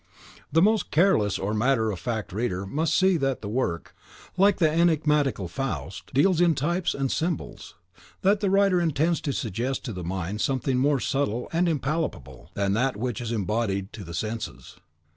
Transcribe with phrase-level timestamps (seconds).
[0.51, 3.95] The most careless or matter of fact reader must see that the work,
[4.35, 7.75] like the enigmatical "Faust," deals in types and symbols;
[8.23, 12.73] that the writer intends to suggest to the mind something more subtle and impalpable than
[12.73, 14.77] that which is embodied to the senses.